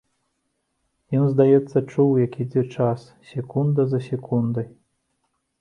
Ён, 1.17 1.25
здаецца, 1.33 1.77
чуў, 1.91 2.09
як 2.25 2.33
ідзе 2.45 2.63
час, 2.79 3.05
секунда 3.33 3.81
за 3.93 3.99
секундай. 4.09 4.67